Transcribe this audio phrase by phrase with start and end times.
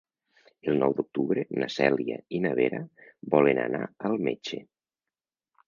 [0.71, 2.81] El nou d'octubre na Cèlia i na Vera
[3.37, 4.65] volen anar al metge.